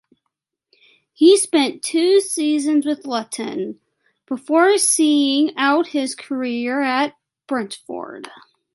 He 1.13 1.37
spent 1.37 1.83
two 1.83 2.21
seasons 2.21 2.87
with 2.87 3.05
Luton, 3.05 3.79
before 4.25 4.79
seeing 4.79 5.55
out 5.55 5.89
his 5.89 6.15
career 6.15 6.81
at 6.81 7.15
Brentford. 7.45 8.27